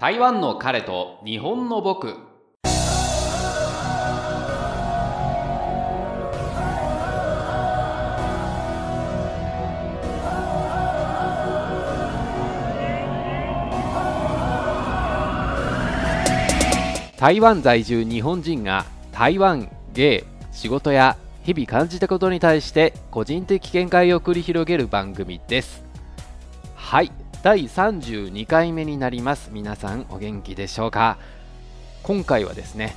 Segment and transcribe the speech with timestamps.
[0.00, 2.16] 台湾の彼と日本の僕。
[17.18, 25.84] 台湾在住日本人が台湾芸仕事や日々感じたことに対して個人的見解を繰り広げる番組です。
[26.74, 27.19] はい。
[27.42, 29.48] 第32回目になります。
[29.50, 31.16] 皆さんお元気でしょうか？
[32.02, 32.94] 今回はですね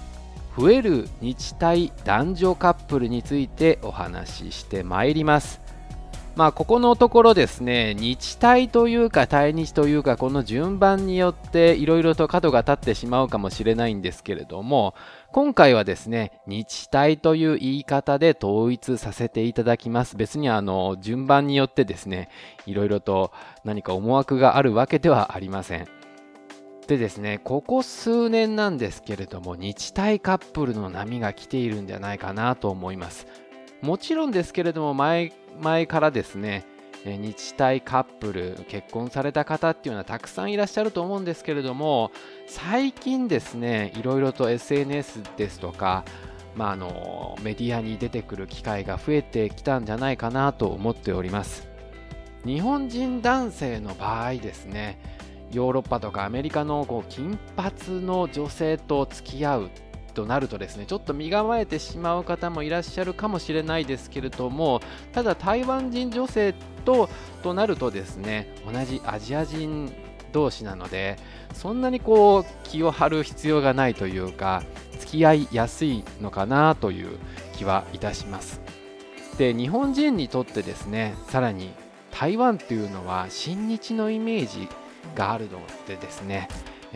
[0.58, 5.62] 増える日体男女カップルについてお話ししてまいります。
[6.36, 14.94] まあここのところですね日体というか対日というかこの順番によっていろいろと角が立ってしまうかもしれないんですけれども
[15.34, 20.16] 今回はですね日体という言い方で統一させていただきます。
[20.16, 22.30] 別にあの順番によってですね
[22.68, 23.32] いろいろと
[23.64, 25.88] 何か思惑があるわけではありません。
[26.86, 33.26] でですねここ数年なんですけれども日体カップルの波が来ているんじゃないかなと思います。
[33.82, 36.64] もちろんですけれども前前からですね
[37.06, 42.12] 日体カップル結婚された方っていうのはたくさんいらっしゃると思うんですけれども
[42.48, 46.06] 最近ですねいろいろと SNS ですとか、
[46.56, 51.68] まあ、あのメディアに出てくる機会が増えてきたんじゃないかなと思っております。
[52.46, 55.00] 日本人男性の場合ですね
[55.52, 59.70] ヨーロッパとかアメリカのこう金髪の女性と付き合う
[60.14, 64.82] となるとですねちょっと身構えてしまう方もいらっしゃるかもしれないですけれども
[65.12, 66.54] ただ台湾人女性
[66.86, 67.10] と
[67.42, 69.92] となるとですね同じアジア人
[70.32, 71.18] 同士なので
[71.54, 74.64] そんなにこう気を張る必要がないというか
[75.00, 77.18] 付き合いやすいのかなという
[77.56, 78.62] 気はいたします。
[79.38, 81.72] で日本人にとってですねさらに
[82.12, 84.68] 台湾っていうのは親日のイメージ
[85.16, 86.48] があるのでですね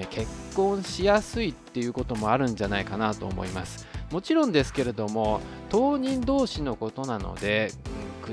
[0.06, 3.88] 結婚しやすいっていうこともあるんじゃないかなと思います。
[4.12, 7.72] もちろんですけれども当人同士のことなので、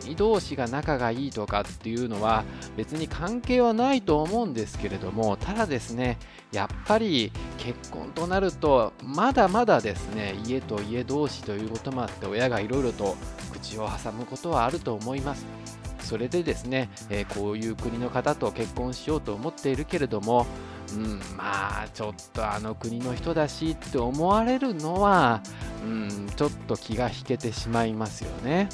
[0.01, 2.45] 国同士が仲がいいとかっていうのは
[2.77, 6.19] 別に関係はないと思うんですけれどもただですね
[6.51, 13.17] やっぱり結婚となるとまだまだですね家と家同士ということもあって親がいろいろと
[13.53, 15.47] 口を挟むことはあると思います。
[16.01, 20.47] それでですね、え、こういう国の方と結婚しようと思っているけれども
[20.93, 25.43] うん、まあちょっとあの国の人だしって思われるのは、
[25.85, 28.69] うん、ちょっと気が引けてしまいますよね。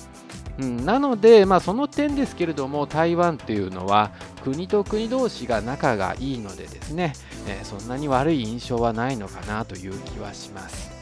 [0.58, 4.10] うん、なので、まあ、その点ですけれども台湾というのは
[4.44, 7.14] 国と国同士が仲がいいのでですね、
[7.46, 11.00] えー、そんなに悪い印象はないのかなという気はします。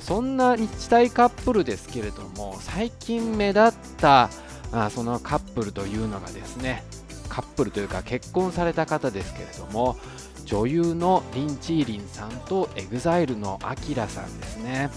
[0.00, 4.28] そんな日体カップルですけれども最近目立った
[4.72, 6.82] あそのカップルというのがですね
[7.28, 9.96] カップルというか結婚された方ですけれども
[10.44, 14.90] 女優のリン・チーリンさんと EXILE の AKIRA さんですね。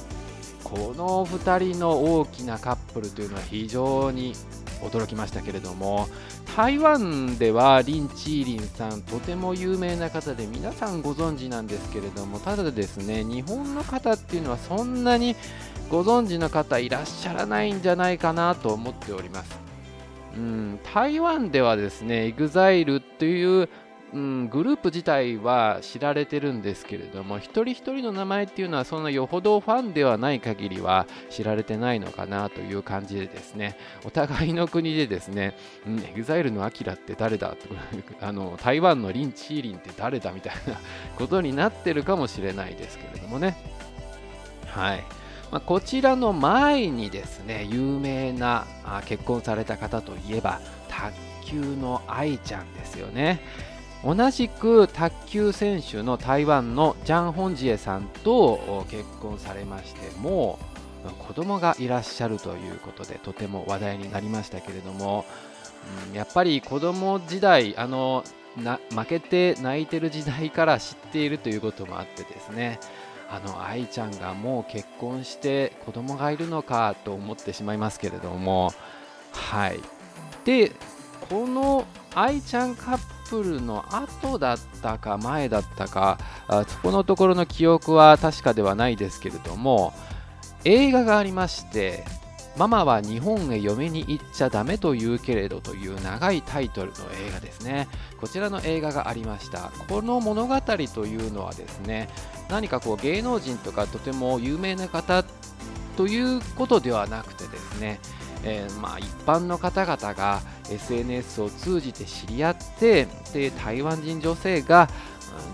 [0.64, 4.34] この2人の大きなカップルというのは非常に
[4.82, 6.10] 驚きましたけれども
[6.56, 15.36] 台湾ではリン・チーリンさんとても有名な方で皆さんご存知なんですけれどもただですね日本の方っていうのはそんなに
[15.90, 19.67] ご存知の方いらっしゃらないんじゃないかなと思っております。
[20.36, 23.70] うん、台湾ではですね EXILE という、
[24.14, 35.56] うん、グループ自体は知られてるんですけれども一人一人の名前っていうのはそんなよほどファンではない限りは知られてないのかなという感じでですねお互いの国でですね、
[35.88, 37.56] うん、EXILE のアキラって誰だ
[38.22, 40.80] あの台湾のリン・チーリンって誰だみたいな
[41.18, 43.58] ことになってるかもしれないですけれどもね。
[44.68, 45.17] はい。
[45.52, 48.66] まあ、こちらの前にですね有名な
[49.06, 50.60] 結婚された方といえば
[50.90, 51.14] 卓
[51.46, 53.40] 球の愛ちゃんですよね。
[54.04, 60.60] 同じく卓球選手の台湾のジャン・ホンジエさんと結婚されましても
[61.28, 65.26] 子供がいらっしゃるということでとても話題になりましたけれども、
[66.10, 68.24] うん、やっぱり子供時代あの
[68.56, 72.80] な負けて泣いてる時代から知っているということもあってですね
[73.30, 78.74] あの愛ちゃんがもう結婚して子供がいるのかと思ってしまいますけれども。
[79.32, 79.80] はい。
[80.46, 80.72] で
[81.30, 81.86] この
[82.16, 89.94] 愛ちゃんカップルの後だったか前だったかあそこのところの記憶は確かではないですけれども
[90.64, 92.06] 映画がありまして
[92.58, 97.88] ママは日本へ嫁に行っちゃダメと言うけれどという長いタイトルの映画ですね。
[98.20, 99.72] こちらの映画がありました。
[99.88, 102.10] この物語というのはですね、
[102.50, 105.24] 何かこう芸能人とかとても有名な方
[105.96, 108.00] ということではなくてですね、
[108.44, 114.90] えー、まあ一般の方々が SNS を通じて知り合ってで台湾人女性が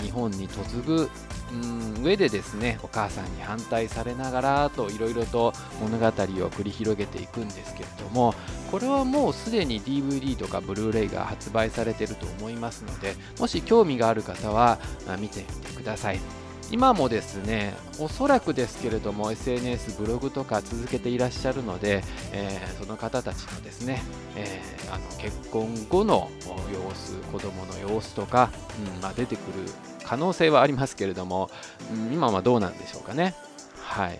[0.01, 1.09] 日本に嫁ぐ
[1.51, 8.33] うん上でですねお母さんに反対されながらといろいろと物語を繰り広げていくんですけれども
[8.71, 14.80] これはもうすでに DVD とかブルーレイが発売されていると思いますのでもし興味がある方は
[15.19, 16.43] 見てみてください。
[16.73, 24.01] 今もですねおそらくですけれども SNS ブログとか続けていらっしゃるので、えー、その方たちのですね、
[24.35, 26.31] えー、あの結婚後の
[26.73, 28.49] 様子子供の様子とか、
[28.95, 29.69] うんまあ、出てくる
[30.03, 31.51] 可能性はありますけれども、
[31.93, 33.35] うん、今はどうなんでしょうかね。
[33.79, 34.19] はい。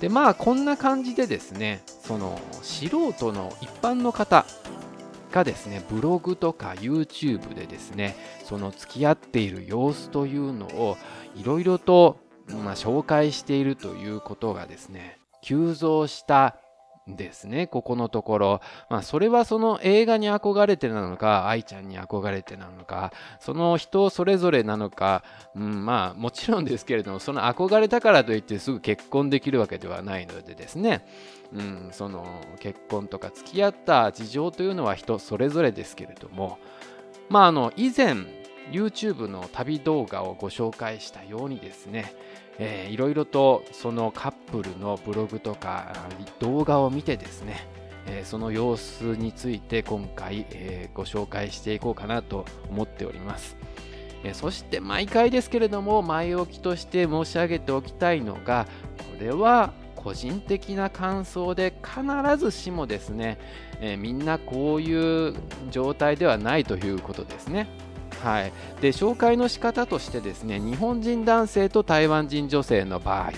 [0.00, 4.46] でまあこんな感じでですねその素人の一般の方
[5.36, 10.96] がですねブログとか YouTube でですねその付き合っている様子というのを
[11.34, 12.18] いろいろと、
[12.48, 16.56] まあ、紹介しているということがですね急増した
[17.06, 18.60] ですね、ここのところ。
[18.88, 25.22] まあ、それはその映画に憧れてなのか、愛ちゃんに憧れてなのか、その人それぞれなのか、
[25.54, 31.06] うん、まあ、もちろんですけれども、その憧れたからといってすぐ結婚できるわけではないのでですね、
[31.52, 32.26] うん、その
[32.58, 36.58] 結婚とか付き合った事情というのは人それぞれですけれども、
[37.28, 38.16] まあ、あの、以前、
[38.72, 42.12] YouTube の旅動画をご紹介したようにですね、
[42.58, 45.94] えー、いろいろとそのカップルのブログとか
[46.38, 47.66] 動画を見てですね、
[48.06, 53.56] えー、その様子について今回、えー、ご紹介していこうかなと思っております。
[54.24, 58.66] えそして毎回ですけれども前置きとして申し上げておきたいのが
[58.98, 62.02] これは個人的な感想で必
[62.36, 63.38] ずしもですね、
[63.80, 65.34] えみんなこういう
[65.70, 67.68] 状態ではないということですね。
[68.26, 73.32] はい、で紹介の仕方としてですね日本人男性と台湾人女性の場合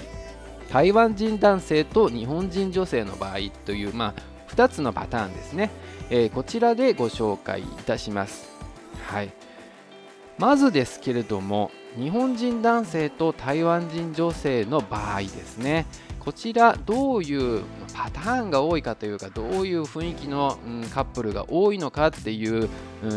[0.73, 3.37] 台湾人男性と日本人女性の場合
[3.67, 5.71] という、まあ、2つのパターンですね、
[6.09, 8.49] えー、こちらでご紹介いたします、
[9.09, 9.31] はい、
[10.39, 15.85] まずですけれども日本人男性と台湾人女性の場合ですね。
[16.29, 17.63] こちらどういう
[17.95, 20.59] パターンが多いかというかどういう雰囲気の、
[20.93, 22.69] カップルが多いのかっていう、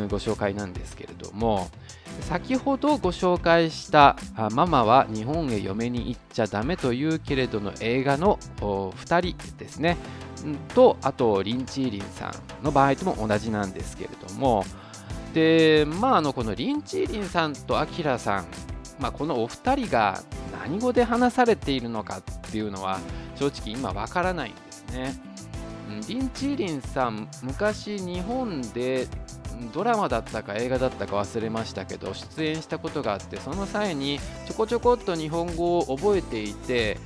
[0.08, 1.69] ご紹介なんですけれども
[2.22, 4.16] 先ほどご紹介した
[4.54, 9.98] 「ママは日本へ嫁に行っちゃダメと言うけれど」の映画の2人ですね。
[10.74, 12.31] とあとリン・チーリンさ
[12.62, 14.64] んの場合とも同じなんですけれども。
[15.34, 18.46] でまああのこのリン・チーリンさんとアキラさん、
[19.01, 20.21] まあ、このお二人が
[20.63, 22.21] 何語で話されているのかっ
[22.51, 23.00] ていうのは
[23.36, 25.31] 正直今わからないんですね。
[26.07, 29.07] リン・チーリンさん昔日本で
[29.74, 36.97] ドラマだったか映画だったか忘れましたけど出演したことがあってその際にちょこちょこっと日本語を覚えていて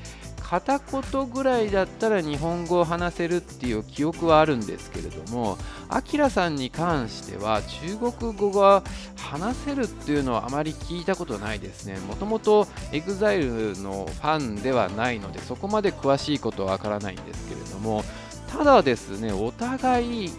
[0.47, 5.57] 片言ぐらいだったら日本語を話せるっていう記憶はあるんですけれども、
[5.89, 8.83] アキラさんに関しては中国語が
[9.18, 11.97] 話せるっていうのはあまり聞いたことないですね。
[12.07, 18.03] もともと EXILE のファンではないので、そこまで詳しいことはわからないんですけれども、
[18.48, 20.31] ただですね、お互い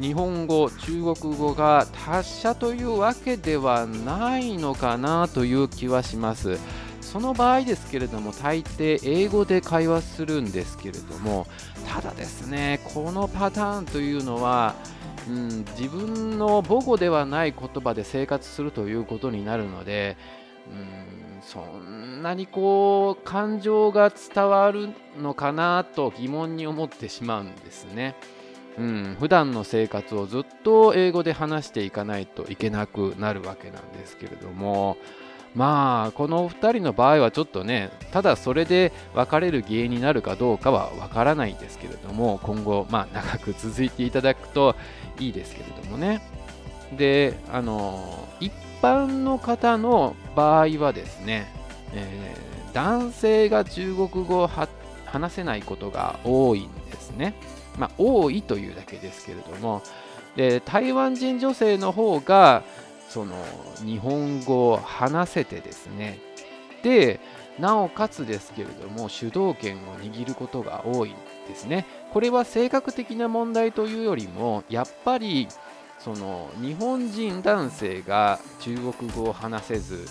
[0.00, 6.58] 日本語、中国語が達者というわけではないのかなという気はします。
[7.08, 11.46] その場合ですけれども大抵英語で会話するんですけれども
[11.88, 14.74] ただですねこのパターンというのは、
[15.26, 20.18] うん、自分の母語ではない言葉で生活するということになるので、
[20.70, 28.16] うん、そんなにこう感情が伝わるのかなと疑問に思ってしまうんですね。
[28.76, 34.98] うん、普段の生活をずっと英語で話していかないといけなくなるわけなんですけれども、
[35.54, 44.76] まあこのお二人の場合はちょっとねただそれで別れる原因になるかどうかはわからないんですけれども今後まあ長く続いていただくと
[45.18, 46.22] いいですけれどもね。
[46.96, 51.52] であの一般の方の場合はですね、
[51.92, 54.50] えー、男性が中国語を
[55.04, 57.34] 話せないことが多いんですね。
[57.78, 59.82] まあ多いというだけですけれども。
[60.36, 62.62] で台湾人女性の方が
[63.08, 63.34] その
[63.84, 66.18] 日本語を話せてですね。
[66.82, 67.20] で
[67.58, 71.14] なおかつですけれども主導権を握ることが多いん
[71.48, 71.86] ですね。
[72.12, 75.48] これは性格的な問題というよりもやっぱり
[75.98, 80.06] その日本人男性が中国語を話せず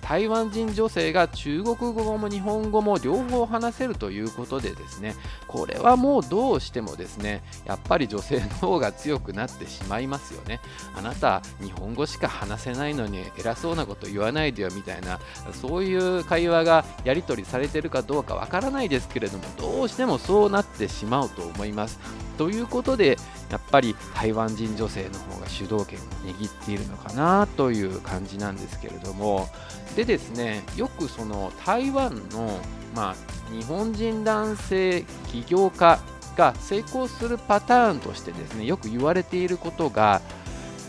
[0.00, 5.14] 台湾人女性が中国語も日本語も両方話せるということでですね
[5.46, 10.60] これはもうどうしてもですねやっぱり女性の方が強くなってしまいますよね。
[10.94, 15.20] あなた日本語しか話せないのに偉そうなこと言わないでよみたいな
[15.52, 21.98] そういう会話がやり取りされてるかどうかわからないですけれどもどうしてもそうなってしまうと思います。
[22.36, 23.16] ということで
[23.50, 29.48] やっぱり台湾人女性の方が主導権を握っているのかなという感じなんですけれども
[29.94, 32.60] でですねよくその台湾の、
[32.94, 35.98] まあ、日本人男性起業家
[36.36, 40.20] が成功するパターンとしてですねよく言われていることが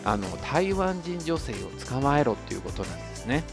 [0.04, 1.56] あの台湾人女性を
[1.86, 3.44] 捕まえろっていうことなんですね。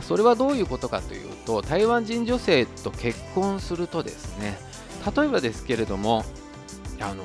[0.00, 4.56] それはどういうことかというと台湾人女性と結婚するとですね
[5.14, 6.24] 例えばですけれども
[6.98, 7.24] あの、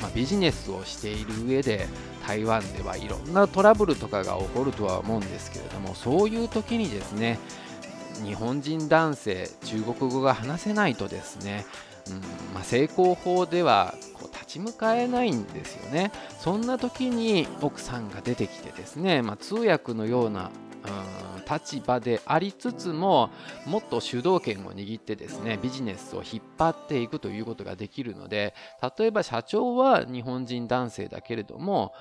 [0.00, 1.86] まあ、ビジネスをしている上で
[2.30, 7.40] 台湾ではいろんなトラブルとかが起こるとは思うんですけれどもそういう時にですね
[8.24, 11.66] 日本人男性中国語が話せないとですね、
[12.08, 12.20] うん
[12.54, 16.12] まあ、成功法ではこう立ち向かえないんですよね。
[16.38, 20.50] そんな時に奥さんが出てきてですね、まあ、通訳のような、
[20.84, 21.20] うん
[21.50, 23.30] 立場でありつつも
[23.66, 28.54] もっと主導権を握ってですねビジネスを引っ張っていくということができるので
[28.98, 31.92] 例えば社長は日本人男性だけれども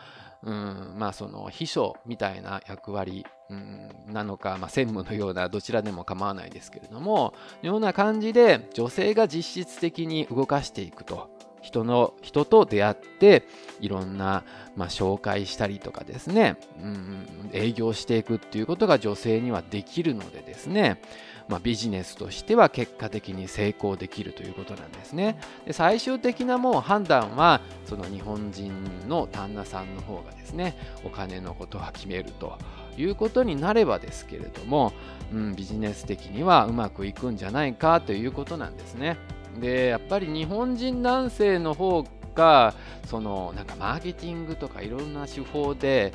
[0.43, 11.29] うんまあその秘書みたいな役割うんなのか、まあ、専務のようなどちらでも構わないですけれどもような感じで女性が実質的に動かしていくと。
[11.69, 13.43] 人の人と出会って
[13.79, 14.43] いろんな、
[14.75, 20.99] まあ、紹介したりとかですね、うん、営業していくっていうことが女性にはできるのでですね、
[21.47, 32.57] まあ、ビジネスとしては結果的に成功できるということなんですねで最終的なもう判断はその日本人の旦那さんの方がですねお金のことは決めると
[32.97, 34.91] いうことになればですけれども、
[35.31, 39.17] うん、ビジネス的にはうまくいくんじゃないかということなんですね。
[39.59, 42.73] でやっぱり日本人男性の方が
[43.07, 46.13] そのなんかマーケティングとかいろんな手法で、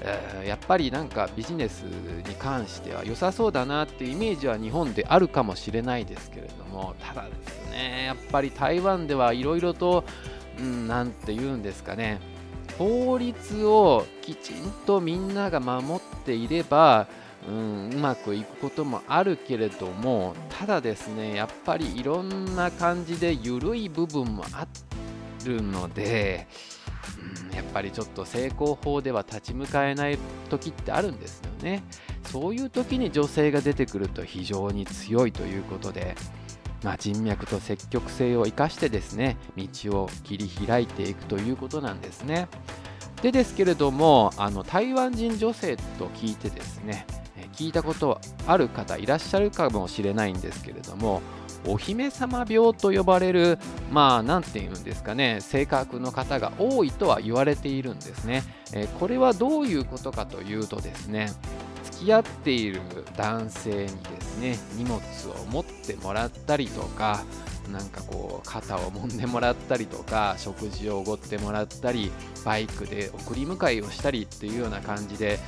[0.00, 10.04] えー、やっぱりなんかビジネスに関しては良さそうだなっていうイメージは日本であるかもしれないですけれどもただですねやっぱり台湾ではいろいろと、
[10.58, 12.20] う、んて言うんですかね
[12.78, 17.06] 法律をきちんとみんなが守っていれば
[17.48, 24.66] うん、うまくいくこともあるけれどもただですねやっぱりいろんな感じで緩い部分もあ
[25.44, 26.48] るので、
[27.50, 31.82] うん、やっぱりちょっと成功法では立ち向かえない時ってあるんですよね。
[32.24, 36.16] そういう時に女性が出てくると非常に強いということで、
[36.82, 42.48] まあ、人脈と積極性を生かしてですね道を切り開いていくということなんですね。
[43.22, 47.06] でですけれどもあの台湾人女性と聞いてですね
[47.54, 51.22] 聞いたことある方いらっしゃるかもしれないんですけれども
[51.66, 53.58] お姫様病と呼ばれる
[53.90, 58.42] まあ何て言うんですかね性格の方が多いとは言われているんですね、
[58.72, 61.32] えこれはどういうことかというとですね
[61.84, 62.80] 付き合っている
[63.16, 67.24] 男性にですね荷物を持ってもらったりとか
[67.72, 72.10] なんかこう肩を揉んでもらったりとか食事をおごってもらったり
[72.44, 75.38] バイクで送り迎えをしたりっていうような感じで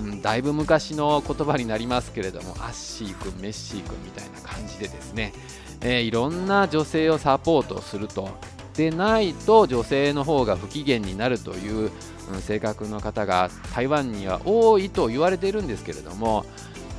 [0.00, 5.32] うん、だいぶ昔の言葉になりますけれどもアッシー君メッシー君みたいな感じでですね、
[5.80, 8.30] えー、いろんな女性をサポートすると
[8.74, 11.92] でないと女性の方が不機嫌になるという、
[12.32, 16.44] うん、性格の方が台湾には多いと言われているんですけれども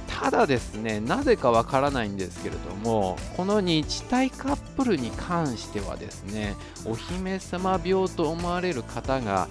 [0.07, 9.49] ただですねなぜかわからないんですけれどもこの日体カップルに関してはですねお姫様病と思われる方が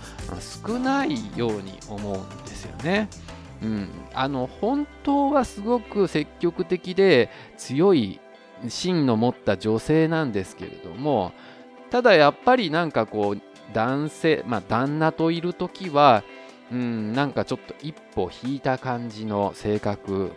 [0.65, 3.09] 少ないように思うんですよね。
[3.63, 8.21] うん、あの本当はすごく積極的で強い
[8.69, 11.33] 芯の持った女性なんですけれども
[11.91, 13.41] ただやっぱりなんかこう
[13.73, 16.25] 男性、まあ、旦那といる時は、
[16.71, 20.31] うん、なんかちょっと一歩引いた感じの性格、うん、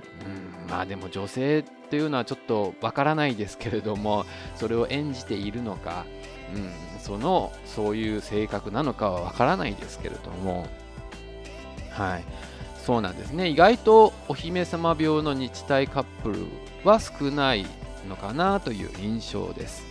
[0.70, 6.06] まあでも女性っていうのはちょっとわからないですけれどもそれを演じているのか、
[6.54, 10.68] うん、そのそういう性格なのかはわからないですけれども。
[11.92, 12.24] はい。
[12.88, 13.50] そうなんですね。
[13.50, 16.46] 意外とお姫様病の日体カップル
[16.86, 17.66] は少ない
[18.08, 19.86] のかなという印象です。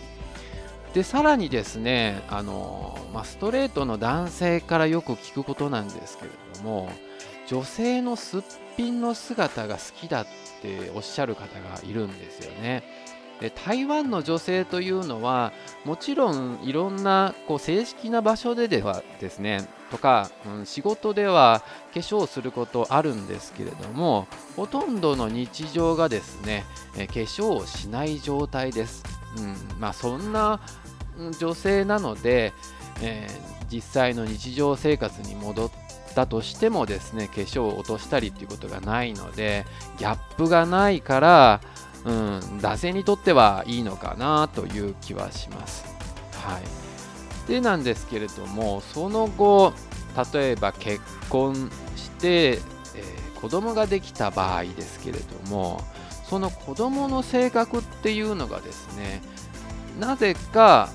[0.95, 6.89] でさらにですねあの、まあ、ストレートの男性からよく聞くことなんですけれども
[7.45, 8.41] 女性のすっ
[8.77, 10.25] ぴんの姿が好きだっ
[10.63, 12.81] ておっしゃる方がいるんですよね。
[13.39, 15.53] で台湾の女性というのは
[15.85, 21.61] もちろんいろんなこう正式な場所でではですねとか、うん、仕事では
[21.93, 26.65] 化粧することあるんですけれどもほとんどの日常がですね、
[26.97, 29.03] え化粧をしない状態です、
[29.37, 30.59] うんまあ、そんな
[31.39, 32.53] 女性なので、
[33.01, 35.71] えー、実際の日常生活に戻っ
[36.15, 39.65] たとしてもですね化粧を落としたりっていうことがないので
[39.97, 41.61] ギャップがないから
[42.05, 45.85] うん、男性にとってはいいのかなという気はします。
[46.33, 49.73] はい、でなんですけれどもその後
[50.33, 55.81] 例えば結婚して、えー、子供ができた場合ですけれども
[56.29, 59.21] その子供の性格っていうのがですね
[59.99, 60.89] なぜか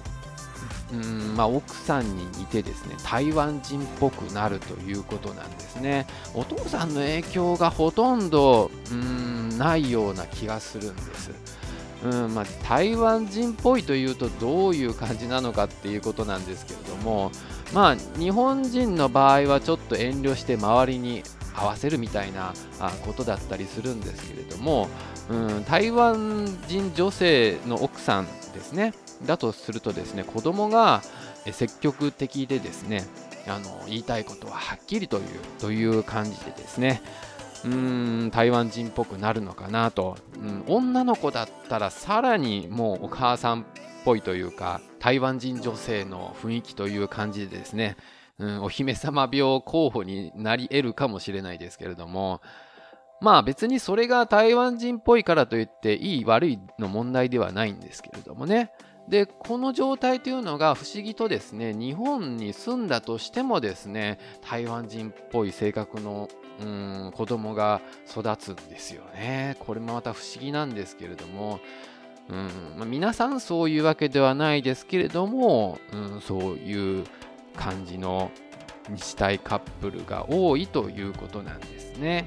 [0.92, 6.06] うんまあ、奥さんに似てですね台湾人っぽくなるということなんですね。
[6.34, 11.30] お父さんの影響がほとんどうんないような気がするんです。
[12.04, 17.30] うんまあ、台湾人っぽいというとどういう感じなのかっていうことなんですけれども、
[17.72, 21.22] まあ、日本人の場合はちょっと遠慮して周りに
[21.54, 22.54] 合わせるみたいな
[23.06, 24.88] ことだったりするんですけれども、
[25.30, 28.94] うん、台湾人女性の奥さんですね。
[29.26, 31.02] だとするとですね子供が
[31.50, 33.05] 積極的でですね
[33.47, 35.25] あの言いたいことははっきりという
[35.61, 37.02] という感じでですね
[37.64, 43.64] うーん台湾人っぽくなるのかなと、うん、女の子だったらさらにもうお母さんっ
[44.05, 47.97] ぽいというか台湾人女性の雰囲気という感じでですね、
[48.38, 52.41] うん、お姫様病候補になり得るかもしれないですけれども
[53.21, 58.73] まあ別にそれが台湾人っぽいからといっていい悪いの問題ではないんですけれどもね。
[59.12, 71.61] でこの状態というのが不思議とですね日本に住んだとしてもですね台湾人っぽい性格のうん子供が育つんですよねこれもまた不思議なんですけれども
[72.31, 77.04] うんまあ、皆さんそういうわけではないですけれども、うん、そういう
[77.57, 78.31] 感じの
[78.88, 82.25] 日体カップルが多いということなんですね。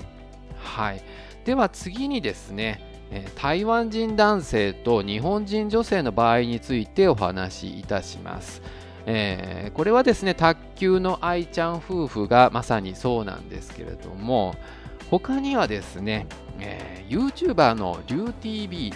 [0.57, 1.01] はい、
[1.45, 2.94] では次にですね
[3.35, 8.61] 台湾人男性と日本人女性の場合についてお話しいたします。
[9.05, 14.55] えー、これはですね卓球の愛ちゃん夫婦がまさにそうなんですけれども
[15.11, 16.25] 他にはですね、
[16.59, 18.93] えー、YouTuber の RiuTV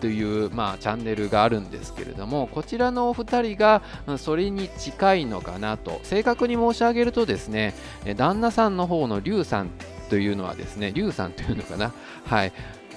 [0.00, 3.82] という、まあ、チャンネルがあるんですけれどもこちらのお二人が
[4.16, 6.00] それに近いのかなと。
[6.04, 7.74] 正確に申し上げるとですね
[8.16, 9.70] 旦那さんの方のリュウさん
[10.08, 11.92] というのはですねリュウさんというのかな。
[12.24, 12.52] はい。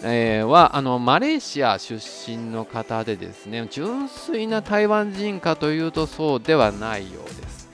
[0.06, 7.70] えー、はあのマレーシア出身の方でですね純粋な台湾人かというとそうではないようです。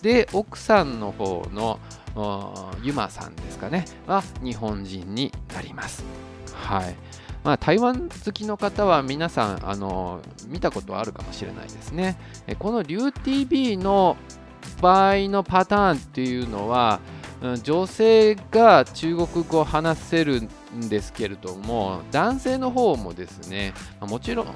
[0.00, 1.80] で奥さんの方の
[2.82, 6.04] ユマさんですかねは日本人になります。
[6.52, 6.94] はい
[7.42, 12.16] まあ、台湾好きの方は皆さんあの見たことあるかもしれないですね。
[12.58, 14.16] この RiuTV の
[14.80, 17.00] 場合のパターンっていうのは
[17.62, 24.46] 女性が中国語を話せるんですけれども男性の方もですねもちろん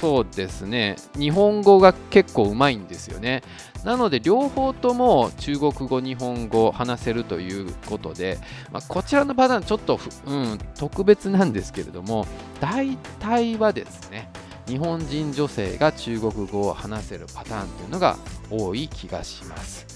[0.00, 3.42] そうですね日本語が結構うまいんですよね
[3.84, 8.38] なので両方とも中国語日本語話せるということで、
[8.72, 12.26] まあ、こちらのパターンちょっと、うん、特別なんですけれども
[12.60, 14.30] 大体はですね
[14.66, 18.18] 日本人女性が中国語を話せるパターンというのが
[18.50, 19.86] 多い気がします。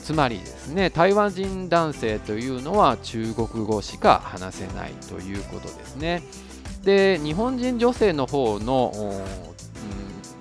[0.00, 6.22] つまりですね台湾人男性というのは中国語しか話せないということですね
[6.82, 8.92] で日本人女性の方の、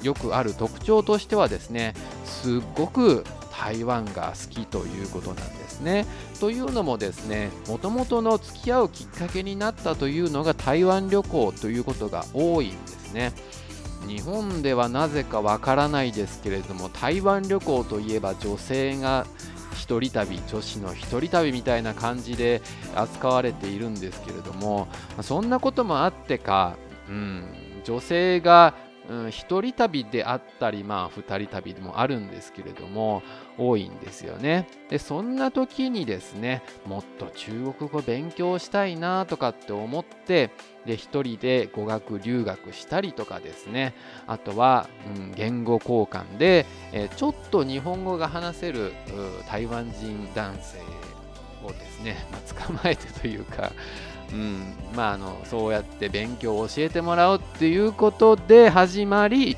[0.01, 1.93] うん、よくある特徴としてはですね
[2.25, 6.05] すっごく台湾が好きということなんですね。
[6.41, 13.31] というのもですねもともとの付き合うきっかけになったというのが台湾旅行ということが多いんですね。
[14.07, 19.25] 日本ではなぜかわからないですけれども台湾旅行といえば女性が
[19.73, 22.61] 一人旅女子の一人旅みたいな感じで
[22.95, 24.87] 扱われているんですけれども
[25.21, 26.77] そんなこともあってか、
[27.09, 27.45] うん、
[27.83, 28.75] 女性が
[29.09, 33.21] うん、一人旅であったり、まあ、二人旅でもあるんですけれども、
[33.57, 34.67] 多いんですよね。
[34.89, 40.51] で、そんな時にですね、もっと中国語勉強したいなとかって思って、
[40.85, 43.93] で、一人で語学留学したりとかですね、
[44.27, 48.93] あとは、うん、言語交換で、え、ちょっと日本語が話せる
[49.47, 50.79] 台湾人男性
[51.65, 53.71] をですね、 まあ、捕まえてというか、
[54.31, 59.57] うんまあ、あのそうやって勉強を教えてもらうっていうことで始まり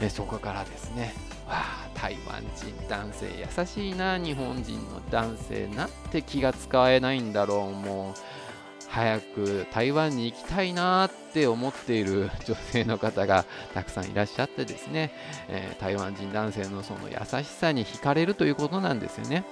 [0.00, 1.14] えそこからですね。
[1.46, 8.47] わあ台湾人男性優しいな日本人の男性なんて気が使えないんだろうもう。
[8.88, 15.12] 早く台湾に行きたいなって思っている女性の方がたくさんいらっしゃってですね、
[15.48, 19.44] えー、台湾人男性のその優しさに惹かれるということなんですよね。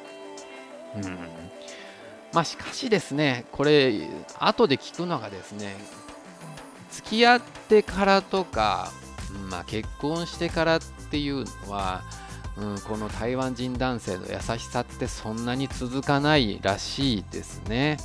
[0.96, 1.18] うん
[2.32, 3.94] まあ、しかしですね、これ、
[4.38, 5.74] 後で聞くのがですね、
[6.90, 8.92] 付き合ってからとか、
[9.50, 12.02] まあ、結婚してからっていうのは、
[12.58, 17.98] うん、この台湾人男性の優しさってそんなに続かないらしいですね。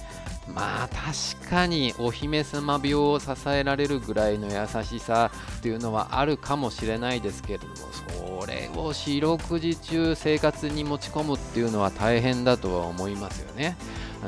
[0.53, 7.75] まあ確かにお姫様病を支えられるぐらいの優しさっていうのはあるかもしれないですけれども
[8.41, 13.77] それを四六時中生活に持ち込むっていうのは大変だとは思いますよね。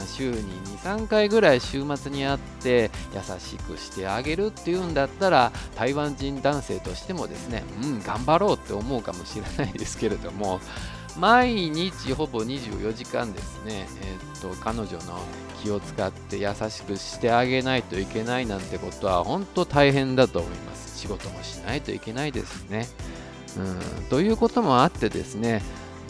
[0.07, 0.41] 週に
[0.79, 10.59] 23回ぐらい週末に会って優しくしてあげるっていうんだったら台湾人男性としてもですねうん頑張ろうって思うかもしれないですけれども
[11.17, 15.19] 毎日ほぼ24時間ですね、えー、っと彼女の
[15.61, 20.99] 気を使って優しくしてあげないといけないなんてことは本当大変だと思います。
[20.99, 22.87] 仕事もしないといけないですね。
[23.57, 23.61] う
[24.01, 25.61] んということもあってですね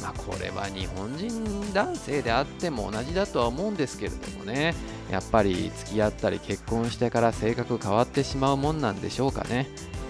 [0.02, 4.76] まあ、これは日本人男性であっても同じだとは思うんですけれどもね
[5.10, 9.70] やっぱり付き合ったり結婚してから性格変わってしまうもんなんでしょうかね。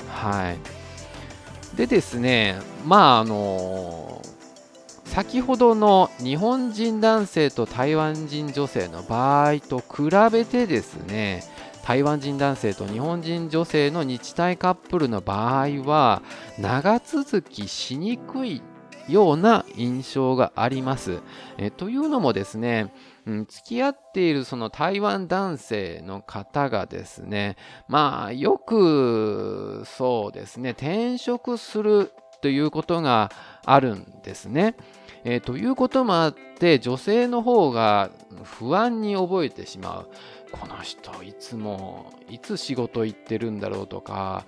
[0.09, 0.57] はい。
[1.77, 4.21] でですねまああの
[5.13, 11.43] 先ほどの日本人男性と台湾人女性の場合と比べてですね
[11.83, 16.23] 台湾人男性と日本人女性の日体カップルの場合は
[16.57, 18.63] 長続きしにくい
[19.07, 21.21] ような印象があります。
[21.57, 22.91] えというのもですね、
[23.27, 27.57] うん、付き合っているその台湾男性の方がですね、
[27.89, 33.31] まあよくそうですね、転職するということが
[33.65, 34.75] あるんですね。
[35.25, 38.11] えー、ということもあって女性の方が
[38.43, 40.09] 不安に覚えてしまう。
[40.53, 44.45] この人いつもいつ仕事行ってるんだろうとか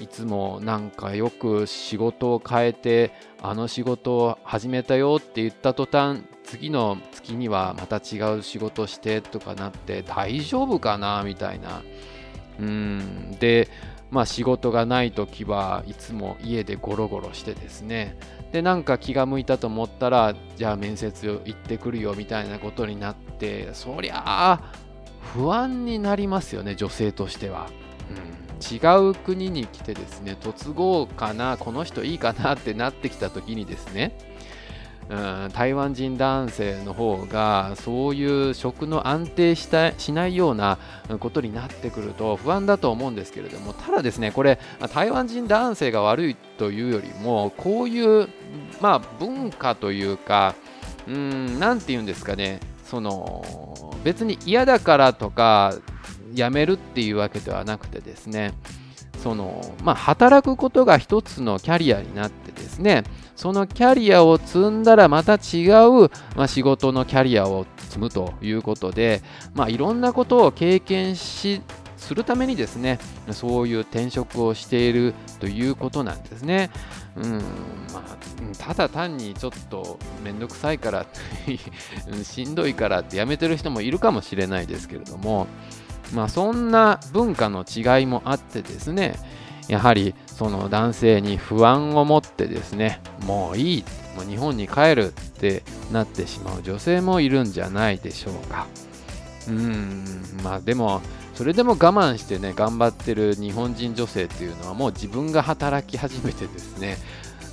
[0.00, 11.82] いつもなんかよく仕事を変えてあの仕事を始めたよって言った途端次の月にはまた違う仕事してとかなって大丈夫かなみたいな。
[12.58, 13.36] うん。
[13.38, 13.68] で
[14.10, 18.16] まあ仕事がない時はいつも家でゴロゴロしてですね。
[18.54, 24.60] でなんか気が向いたと思ったらじゃあ面接行ってくるよみたいなことになってそりゃあ
[25.34, 27.68] 不安になりますよね女性としては、
[28.08, 34.16] うん、違う国に来てですね嫁ごうかなこの人いいかなってなってきた時にですね
[35.08, 40.78] うん、台湾人男性の方がそういう食の安定したしないような
[41.20, 44.58] ことになってくると不安だと思うんですけれどもただですねこれ
[44.92, 48.28] 台湾人男性が悪いというよりもこういう、
[48.80, 50.54] まあ、文化というか
[51.06, 55.74] 何て言うんですかねその別に嫌だからとか
[56.32, 58.54] 辞めるっていうわけではなくてですね
[59.24, 63.04] そのまあ、働くことが一つのキャリアになってですね
[63.36, 69.22] そのキャリアを積んだらまた違う、まあ、仕事のキャリアを積むということで、
[69.54, 71.62] まあ、いろんなことを経験し
[71.96, 72.98] するためにですね
[73.30, 76.70] そういう転職をしているということなんですね。
[77.16, 77.32] うん
[77.94, 78.18] まあ、
[78.58, 81.06] ただ単にちょっと面倒くさいから
[82.24, 85.46] しんどいからってやめてる人もいるかもしれないですけれども、
[86.12, 89.16] まあ、そんな文化の違いもあってですね
[89.68, 93.84] やはりその男性に不安を持ってですねもういい
[94.16, 95.62] もう日本に帰るって
[95.92, 98.66] なってしまう女性もいるんじゃないでしょうか。
[99.48, 100.04] うん
[100.42, 101.02] まあでも
[101.34, 106.96] それでも我慢してね頑張ってる日本人女性っていうのはもう自分が働き始めてですね、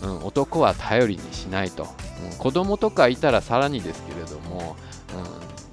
[0.04, 1.88] うん、男は頼りにしないと、
[2.32, 4.78] うん、子供とかいたらさらにですけれども、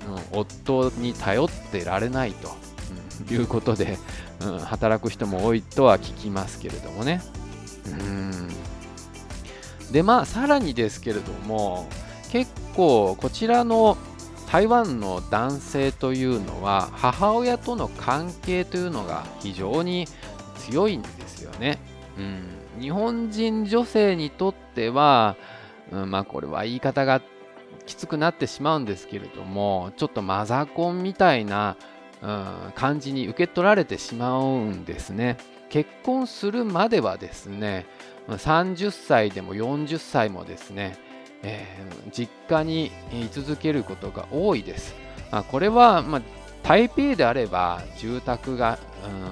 [0.07, 2.49] うん、うん、夫に頼ってられないと、
[3.25, 3.99] いうことで、
[4.41, 7.23] うん、働く人も多いとは聞きますけれどもね。
[7.87, 8.49] うん
[9.93, 11.87] でまあさらにですけれども
[12.31, 13.97] 結構こちらの
[14.51, 20.07] 台湾の男性というのは母親との関係というのが非常に
[20.57, 21.79] 強いんですよね。
[22.19, 25.37] うん、日本人女性にとっては、
[25.93, 27.21] うん、まあこれは言い方が
[27.87, 31.77] きつくなってしまうんですけれどもちょっとマザコンみたいな、
[32.75, 35.37] 感じに受け取られてしまうんですね。
[35.69, 37.87] 結婚するまではですね
[38.29, 40.99] 30歳でも40歳もですね
[41.43, 44.95] えー、実家に居続けることが多いです。
[45.31, 46.23] まあ、これは、まあ、
[46.63, 48.79] 台北であれば住宅が、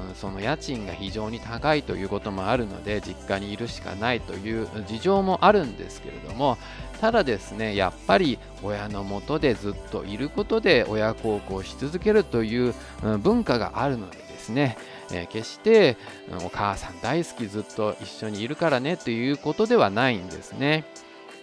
[0.08, 6.56] うん、その家賃が非常に高いということもあるので実家にいるしかないという事情もあるんですけれども
[7.00, 12.74] ただですねやっぱり親のもとでずっといることで親孝行し続けるという、
[13.18, 14.76] 文化があるのでですね
[15.12, 15.96] え、決して、
[16.44, 20.84] お母さん大好きずっと一緒にいるからねということではないんですね。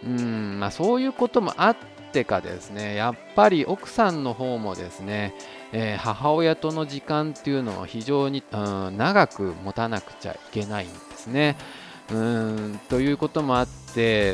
[0.05, 1.77] うんまあ、そういうこともあっ
[2.11, 5.33] てかですねやっぱり奥さんの方もですね、
[5.71, 8.57] えー、母親との時間っていうのを非常に、う
[8.91, 11.55] ん、長く持たなくちゃいけないんですね。
[12.11, 13.82] うんということもあっで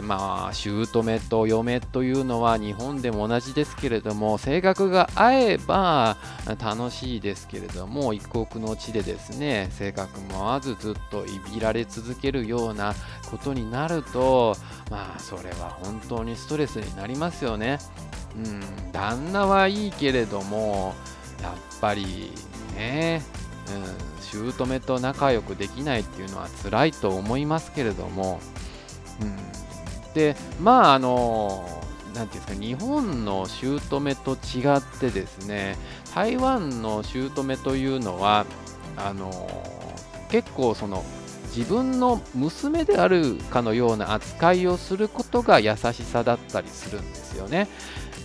[0.04, 0.88] まあ姑
[1.20, 6.18] と嫁というのは日本でも同じですけれども性格が合えば
[6.60, 12.94] 楽しいですけれども一国の地でですね性格も合わずずっといびられ続けるような
[13.30, 14.56] ことになると
[14.90, 17.80] まあそれは本当にストレスになりますよね。
[18.36, 20.94] うん、旦那はいいけれども
[21.42, 22.32] やっぱり
[22.76, 23.22] ね、
[23.74, 28.40] うん、姑と仲良くできないっていうのは辛いと思いますけれども、
[30.14, 31.68] でまああの
[32.16, 35.78] なていうんですか日本の姑と違ってですね
[36.16, 38.46] 台湾の姑というのは
[38.98, 39.32] あの
[40.30, 41.04] 結構その
[41.56, 47.68] 自分の娘であるかのような扱いをすることが優しさだったりするんですよね。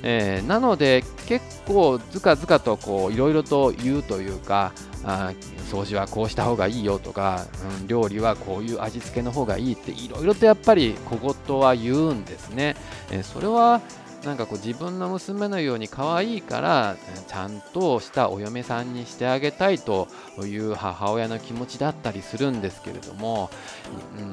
[0.03, 2.79] えー、なので結構ずかずかと
[3.11, 4.73] いろいろと言うというか
[5.05, 5.33] あ
[5.71, 7.47] 掃除はこうした方がいいよとか、
[7.81, 12.77] うん、料理はこういう味付けの方がいいっていろいろとやっぱり小言は言うんですね。
[13.11, 13.81] えー、それは
[14.25, 20.09] なんかこう自分の娘のように可愛いからちゃんとしたお嫁さんにしてあげたいと
[20.43, 23.51] いう母親の気持ちだったりするんですけれども、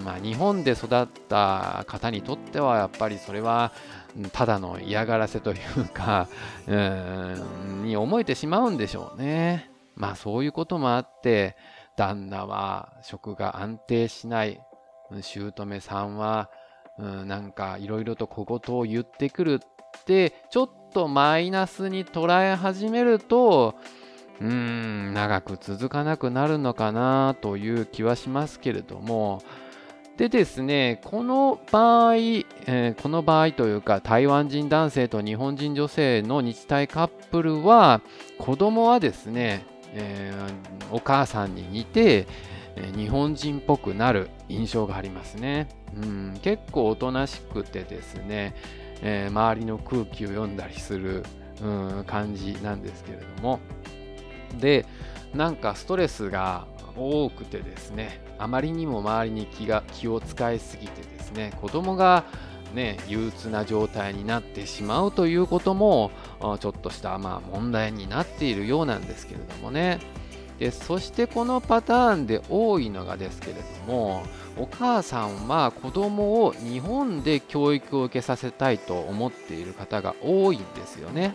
[0.03, 3.71] まあ、日本で育った方にとってはやっぱりそれは
[4.31, 6.27] ただの嫌がらせというか、
[6.67, 9.71] うん、に思えてしまうんでしょうね。
[9.95, 11.55] まあそういうこともあって
[11.95, 14.61] 旦那は職が安定しない
[15.21, 16.49] 姑さんは、
[16.97, 19.59] うん、なんかいろいろと小言を言ってくる
[19.97, 23.75] ってちょっとマイナスに捉え始めると
[24.39, 29.41] うーん長く続かなくなるのかなという気はしますけれども
[30.17, 38.01] でですねこの場合、えー、この場合というか台湾人男性と日本人女性の日体カップルは
[38.37, 42.27] 子供はですね、えー、お母さんに似て
[42.95, 45.67] 日本人っぽくなる印象がありますね。
[45.95, 48.55] うん、結構おとなしくてですね、
[49.01, 51.23] えー、周りの空気を読んだりする、
[51.61, 51.67] う
[52.01, 53.59] ん、感じなんですけれども。
[54.59, 54.85] で
[55.33, 62.25] なんかストレスが多くてですねあまりにも周りに気が気を使いすぎてですね子供が
[62.73, 66.11] ね、憂鬱な状態になってしまうということも
[66.59, 69.99] ちょっとしたまあ問題になっているようなんですけれどもね。
[70.61, 73.53] でそしてこのパターンで多いのがですけれ
[73.87, 74.21] ども
[74.55, 81.33] お母さんは子供を日本で教育を受けさせたいと思っている方が多いんですよね。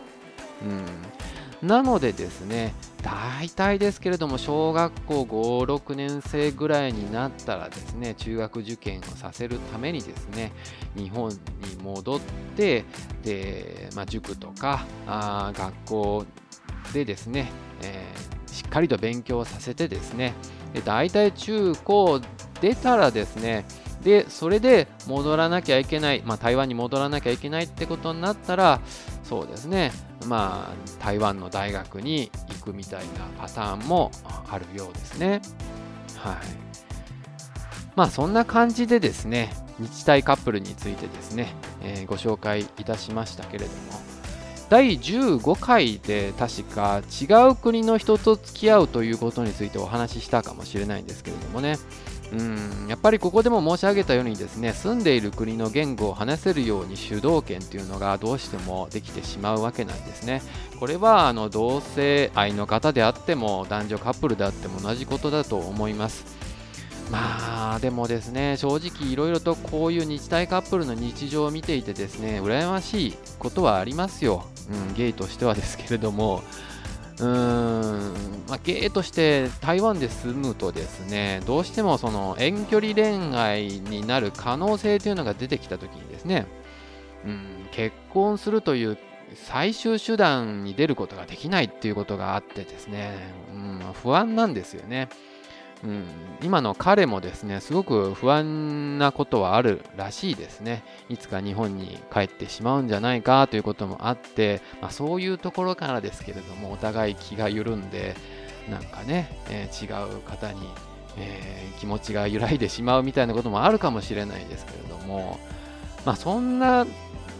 [0.62, 10.52] うん、なのでですね、大体ですけれども、小学校5、6年生ぐらいになったらですね、中学受験をさせるためにですね、
[10.94, 11.36] 日本に
[11.82, 12.20] 戻っ
[12.56, 12.84] て、
[13.24, 16.24] でまあ、塾とかあ学校
[16.92, 17.50] でですね、
[17.82, 20.32] えー、しっかりと勉強させてですね、
[20.72, 22.20] で大体中高
[22.62, 23.66] 出たらですね、
[24.02, 28.80] で、それで戻らなきゃいけない、まあ、台湾に戻らなきゃいけないってことになったら、
[29.24, 29.92] そうですね、
[30.26, 33.06] まあ、台湾の大学に行くみたいな
[33.38, 35.42] パターンもあるようですね。
[36.16, 36.36] はい。
[37.94, 44.15] まあ、そんな感じでですね、日体カップルについてですね、えー、ご紹介いたしましたけれども、
[44.68, 51.78] 第15回で確か違う国の人と付き合うということについてお話ししたかもしれないんですけれどもね、
[52.32, 60.42] うんやっぱりここでも申し上げたようにですね住んでいる国の言語を話せるように主導権というのがどうしてもできてしまうわけなんですね。
[60.80, 66.24] これはあの同性愛の方であっても男女カップルであっても同じことだと思います。
[67.10, 76.42] まあでもですね正直いろいろとこういう日体カップルの日常を見ていてですね羨ましいことはありますよ、うん、ゲイとしてはですけれども
[77.18, 78.12] うーん、
[78.48, 86.46] まあ、ゲイとして台湾で住むとですね、どうしてもその遠距離恋愛になる可能性というのが出てきたときにですね、
[87.24, 88.98] うん、結婚するという
[89.34, 93.12] 最終手段に出ることができないっていうことがあってですね、
[93.52, 95.08] うん、不安なんですよね。
[95.86, 96.04] うん、
[96.42, 100.82] 今の彼もですね、すごく不安なことはあるらしいですね。
[101.08, 108.16] いつか日本に帰ってしまうんじゃないかということもあって、まあ、そういうところからですけれども、お互い気が緩んで、
[108.68, 110.68] なんかね、えー、違う方に、
[111.16, 115.38] えー、気持ちが揺らいでしまうみたいなこともあるかもしれないですけれども、
[116.04, 116.84] まあ、そんな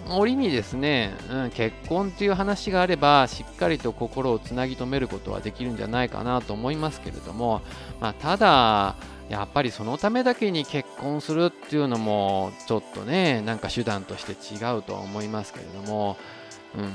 [0.09, 7.63] 折にですね、うん、結婚っていう話があればしっかりと心をつなぎ止めることはできるんじゃないかなと思いますけれども、
[8.01, 8.97] まあ、ただ
[9.29, 16.17] やっぱりそのためだけに結婚するっていうのもちょっとねなんか手段として違うとは思いますけれども、
[16.77, 16.93] うん、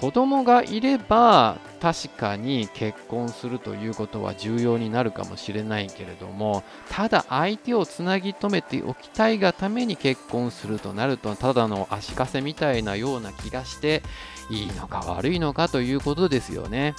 [0.00, 14.02] 子供がいれば確かに結婚するということは重要になるかもしれないけれどもただ相手をつなぎ止めておきたいがために結婚するとなるとただの足かせみたいなような気がして
[14.50, 16.94] いいのか悪いのかということですよね。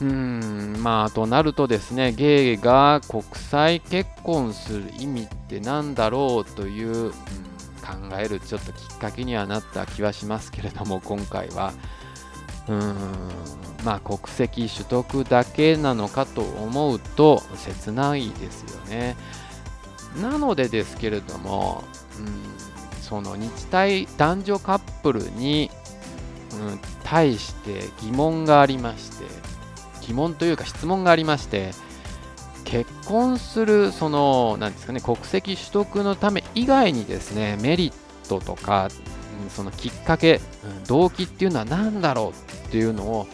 [0.00, 0.06] うー
[0.78, 11.74] んまあとなるとですねゲイが国際結婚する意味って何だろうという、うん、考えるちょっときっかけにはなった気はしますけれども今回は
[12.68, 12.94] うん。
[13.84, 19.16] まあ国籍取得だけなのかと思うと切ないですよね。
[20.20, 21.84] なのでですけれども、
[22.18, 25.70] うん、その日体男女カップルに、
[26.60, 29.24] うん、対して疑問がありまして
[30.02, 31.70] 疑問というか質問がありまして
[32.64, 38.88] 結婚するそのなんですかね国籍取得のため以外にですねメリットとか
[39.48, 40.40] そのきっかけ
[40.86, 43.26] 動機っていうのは何だろうっていうのを、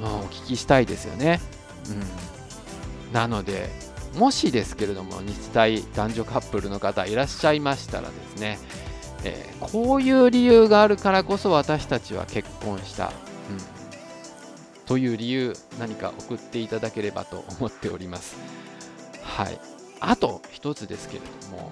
[0.00, 1.40] お聞きしたいですよね。
[3.08, 3.68] うん、なので
[4.14, 8.58] もしですけれども日体男女カップルの方いらっしゃいましたらですね、
[9.24, 13.12] えー、こういう理由があるからこそ私たちは結婚した、うん、
[14.86, 18.36] という理由何か送っていただければと思っております。
[19.22, 19.60] はい、
[20.00, 21.70] あと一つですけれども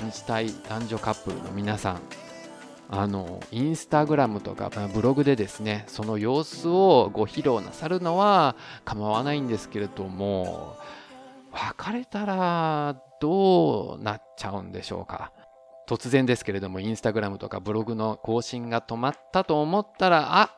[0.00, 2.00] 日体男女カップルの皆さん
[2.88, 10.76] あのインスタグラムとかブログでですねその様子をご披露なさるのは構わないんですけれども
[11.52, 15.32] 別れたらどうなっちゃうんでしょうか
[15.88, 20.50] 突然ですけれどもインスタグラムとかブログの更新が止まったと思ったらあ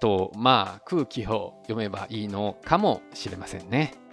[0.00, 4.07] とまあ空気を読めばいいのかもしれませんね。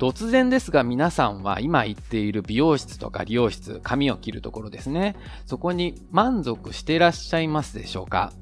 [0.00, 5.14] 突然ですが皆さんは今行っている美容室とか理容室、髪を切るところですね。
[5.44, 8.32] そこに満足していらっしゃいますでしょうか？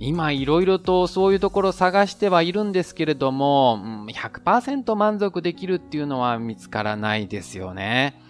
[0.00, 8.20] 今いろいろとそういうところ探してはいるんですけれども、100%満足できるっていうのは見つからないですよね。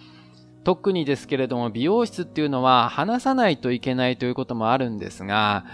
[0.63, 5.65] 特にですけれども美容室っていうのは話さないといけないということもあるんですが、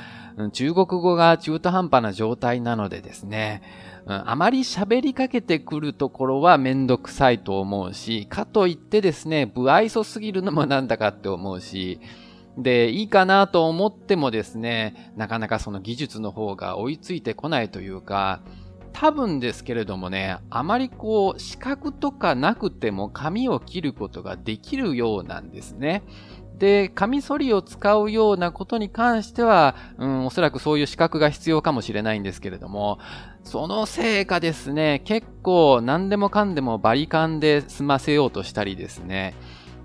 [0.53, 3.61] 中国語が中途半端な状態なのでですね、
[4.09, 11.99] あまり喋りかけてくるところはめんどくさいと思うし、かといってですね、不愛想すぎるのもなんだかって思うし、
[12.57, 18.41] で、いいかなと思ってもですね、なかなかその技術の方が追いついてこないというか、
[18.93, 26.01] 多分ですけれどもね、あまりこう、資格とかなくても髪を切ることができるようなんですね。
[26.57, 32.99] で、カミソリを使うようなことに関しては、うん、おそらくそういう資格が必要かもしれないんですけれども、
[33.43, 39.35] そのせいかですね、結構何でもかんでもバリカンで済ませようとしたりですね、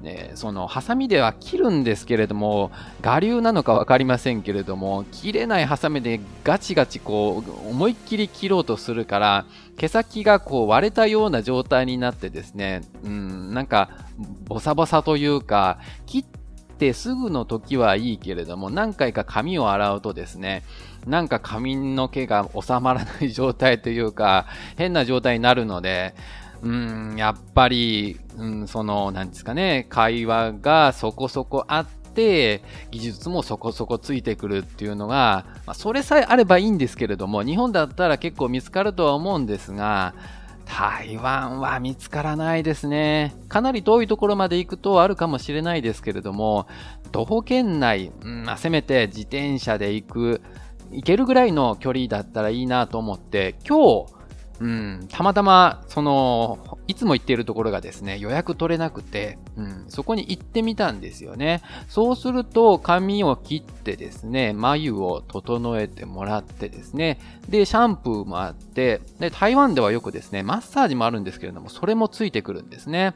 [0.02, 2.72] ね、そのハサミでは切るんですけれども
[3.04, 13.90] 我流なのか分かりませんけれども切れないハサミでガチガチこう思いっきり切ろうとするから毛先がこう割れたような状態になってですねうんなんか
[14.44, 16.24] ボサボサというか切っ
[16.82, 20.64] てすぐの時はいいけれども何回か髪を洗うとですね
[21.06, 26.16] なんか髪の毛が収まらない状態というか変な状態になるので
[26.62, 40.14] うん、やっぱり、うん、その、なんですかね、会話がそこそこあって、技術もそこそこついてくるっていうのが、まあ、それさえあればいいんですけれども、日本だったら結構見つかるとは思うんですが、
[40.64, 43.34] 台湾は見つからないですね。
[43.48, 46.66] かなり遠いところまで行くとあるかもしれないですけれども、
[47.10, 50.42] 徒歩圏内、うんあ、せめて自転車で行く、
[50.90, 54.12] 行けるぐらいの距離だったらいいなと思って、今日、
[54.60, 61.62] うん、たまたま、その、いつも行っているところがですね、予約取れなくて、うん、そこに行ってみたんですよね。
[61.88, 73.14] そうすると、髪を切ってですね、眉を整えてもらってですね、で、シャンプーもあって、で、台湾ではよくですね、マッサージもあるんですけれども、それもついてくるんですね。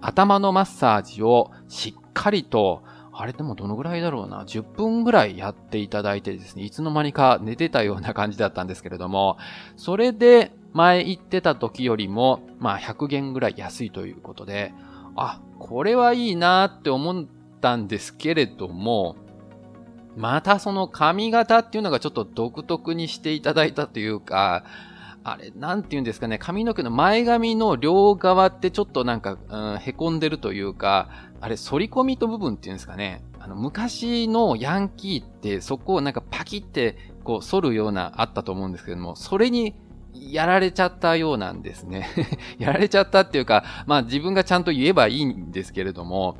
[0.00, 9.36] 頭のマッサージをしっかりと、あれでもどのぐらいだろうな、10分ぐらいやっていただいてですね、いつの間にか寝てたような感じだったんですけれども、
[9.76, 14.72] それで前言ってた時よりも、まあ100元ぐらい安いということで、
[15.16, 17.24] あ、これはいいなって思っ
[17.60, 19.16] たんですけれども、
[20.16, 24.64] またその髪型っていうのがちょっと独特にしていただいたというか、
[25.24, 31.08] あれ、なんて言うんですかね、髪の毛の前髪の両側ってちょっとなんか、うん、へこんでるというか、
[31.40, 33.22] あれ、反り込みと部分っていうんですかね。
[33.38, 39.74] あの、昔のヤンキーってそこをなんかパキってこう反るようなあったと思うんですけども、それに
[40.32, 42.08] やられちゃったようなんですね。
[42.58, 46.36] やられちゃったっていうか、まあ自分がちゃんと言えばいいんですけれども、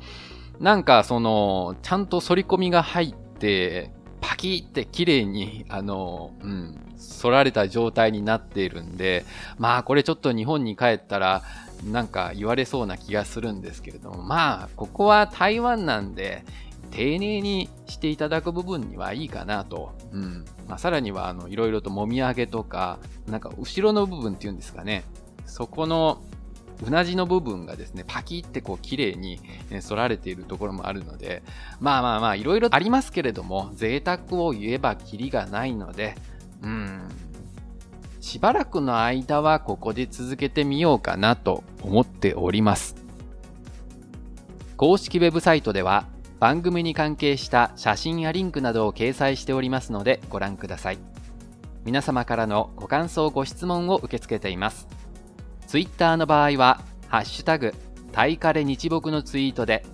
[0.59, 6.77] なんかその、ちゃんと反り込みが入って、パキって綺麗に、あの、うん、
[7.21, 9.25] 反られた状態になっているんで、
[9.57, 11.43] まあこれちょっと日本に帰ったら、
[11.83, 16.43] なんか言われそうな気がするんですけれども、まあ、ここは台湾なんで、
[16.91, 19.93] 丁寧にしていただく部分にはいいかなと。
[20.11, 20.45] うん。
[20.67, 25.03] まあ、さらには、あの、いろいろともみあげとか、なんか後ろの部分っていうんですかね。
[25.45, 26.21] そこの、
[26.85, 31.43] うなじの部分がですね、パキってこう綺麗に反られているところもあるので、
[31.79, 36.15] まあまあまあ、いろいろありますけれども、贅沢を言えばキリがないので、
[36.61, 37.01] うん、
[38.21, 42.95] しばらくの間はここで続けてみようかなと思っております。
[44.77, 46.05] 公式ウェブサイトでは
[46.39, 50.97] 番組に関係した写真やリンクなどを掲載しておりますのでご覧ください。
[51.85, 54.87] 皆様からのご感想ご質問を受け付けています。
[55.67, 57.73] Twitter の場合は、ハッシュタグ、
[58.11, 59.85] タイカレ日木のツイートで、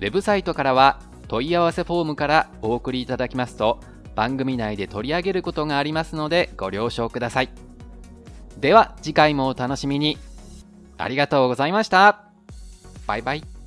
[0.00, 3.80] ウェブサイトからは問い合わせフォームからお送りいただきますと、
[4.14, 7.50] 番組内で取り上げることがありますのでご了承ください。
[8.58, 10.18] では次回もお楽しみに。
[10.96, 12.24] ありがとうございました。
[13.06, 13.57] バイバイ。